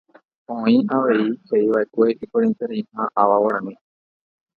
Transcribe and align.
Oĩ 0.59 0.75
avei 0.95 1.27
heʼívaʼekue 1.47 2.05
iporãitereiha 2.23 3.03
ava 3.21 3.35
guarani. 3.43 3.73